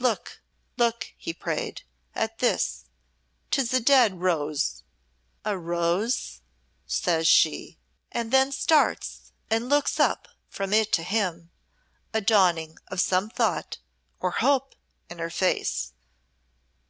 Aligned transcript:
"Look 0.00 0.40
look," 0.78 1.12
he 1.14 1.34
prayed, 1.34 1.82
"at 2.14 2.38
this. 2.38 2.86
Tis 3.50 3.70
a 3.74 3.80
dead 3.82 4.18
rose." 4.22 4.82
"A 5.44 5.58
rose!" 5.58 6.40
says 6.86 7.28
she, 7.28 7.76
and 8.10 8.32
then 8.32 8.50
starts 8.50 9.30
and 9.50 9.68
looks 9.68 10.00
up 10.00 10.26
from 10.48 10.72
it 10.72 10.90
to 10.94 11.02
him, 11.02 11.50
a 12.14 12.22
dawning 12.22 12.78
of 12.88 12.98
some 12.98 13.28
thought 13.28 13.76
or 14.20 14.30
hope 14.30 14.74
in 15.10 15.18
her 15.18 15.28
face. 15.28 15.92